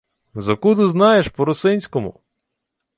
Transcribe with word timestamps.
—Зодкуду 0.35 0.87
знаєш 0.87 1.27
по-русинському? 1.27 2.19